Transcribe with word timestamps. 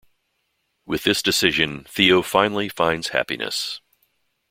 With 0.83 1.03
this 1.03 1.21
decision 1.21 1.83
Theo 1.87 2.23
finally 2.23 2.69
finds 2.69 3.09
happiness. 3.09 3.81